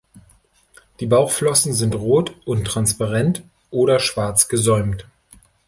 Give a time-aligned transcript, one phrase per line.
[0.99, 5.05] Die Bauchflossen sind rot und transparent oder schwarz gesäumt.